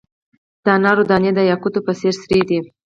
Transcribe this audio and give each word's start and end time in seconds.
د 0.63 0.65
انارو 0.77 1.03
دانې 1.09 1.31
د 1.35 1.39
یاقوتو 1.51 1.79
په 1.87 1.91
څیر 1.99 2.13
سرې 2.21 2.39
دي. 2.49 2.59